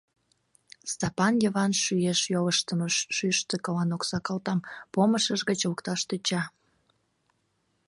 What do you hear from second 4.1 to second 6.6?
калтам помышыж гыч лукташ тӧча.